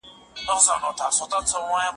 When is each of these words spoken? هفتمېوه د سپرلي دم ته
هفتمېوه 0.47 0.91
د 0.97 0.99
سپرلي 1.15 1.41
دم 1.49 1.71
ته 1.71 1.81